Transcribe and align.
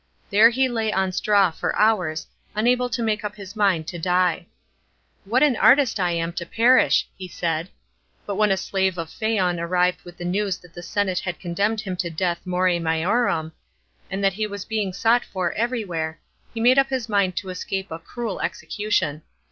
There 0.31 0.49
he 0.49 0.67
lay 0.67 0.91
on 0.91 1.11
straw 1.11 1.51
for 1.51 1.75
hours, 1.75 2.25
unable 2.55 2.89
to 2.89 3.03
make 3.03 3.23
up 3.23 3.35
his 3.35 3.55
mind 3.55 3.85
to 3.89 3.99
die." 3.99 4.47
What 5.25 5.43
an 5.43 5.55
artist 5.55 5.99
I 5.99 6.09
am 6.13 6.33
to 6.33 6.43
perish!" 6.47 7.07
he 7.19 7.27
said. 7.27 7.69
But 8.25 8.33
when 8.33 8.49
a 8.49 8.57
slave 8.57 8.97
of 8.97 9.11
Phaon 9.11 9.59
arrived 9.59 10.01
with 10.01 10.17
the 10.17 10.25
news 10.25 10.57
that 10.57 10.73
the 10.73 10.81
senate 10.81 11.19
had 11.19 11.39
con 11.39 11.53
demned 11.53 11.81
him 11.81 11.95
to 11.97 12.09
death 12.09 12.39
more 12.47 12.65
maiorum, 12.65 13.51
and 14.09 14.23
that 14.23 14.33
he 14.33 14.47
was 14.47 14.65
being 14.65 14.91
sought 14.91 15.23
for 15.23 15.51
everywhere, 15.53 16.19
he 16.51 16.59
made 16.59 16.79
up 16.79 16.89
his 16.89 17.07
mind 17.07 17.35
to 17.35 17.49
escape 17.49 17.91
a 17.91 17.99
cruel 17.99 18.39
execution. 18.41 19.21